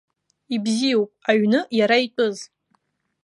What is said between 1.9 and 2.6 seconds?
итәыз.